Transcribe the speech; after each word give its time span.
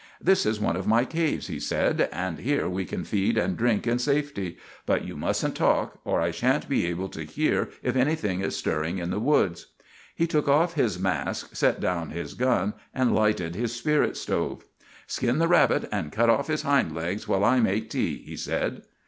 "This 0.19 0.47
is 0.47 0.59
one 0.59 0.75
of 0.75 0.87
my 0.87 1.05
caves," 1.05 1.45
he 1.45 1.59
said, 1.59 2.09
"and 2.11 2.39
here 2.39 2.67
we 2.67 2.85
can 2.85 3.03
feed 3.03 3.37
and 3.37 3.55
drink 3.55 3.85
in 3.85 3.99
safety; 3.99 4.57
but 4.87 5.05
you 5.05 5.15
mustn't 5.15 5.53
talk 5.55 5.99
or 6.03 6.19
I 6.19 6.31
sha'n't 6.31 6.67
be 6.67 6.87
able 6.87 7.07
to 7.09 7.23
hear 7.23 7.69
if 7.83 7.95
anything 7.95 8.39
is 8.41 8.55
stirring 8.55 8.97
in 8.97 9.11
the 9.11 9.19
woods." 9.19 9.67
He 10.15 10.25
took 10.25 10.47
off 10.47 10.73
his 10.73 10.97
mask, 10.97 11.55
set 11.55 11.79
down 11.79 12.09
his 12.09 12.33
gun, 12.33 12.73
and 12.95 13.13
lighted 13.13 13.53
his 13.53 13.75
spirit 13.75 14.17
stove. 14.17 14.63
"Skin 15.05 15.37
the 15.37 15.47
rabbit 15.47 15.87
and 15.91 16.11
cut 16.11 16.31
off 16.31 16.47
his 16.47 16.63
hind 16.63 16.95
legs 16.95 17.27
while 17.27 17.45
I 17.45 17.59
make 17.59 17.91
tea," 17.91 18.23
he 18.25 18.35
said. 18.35 18.81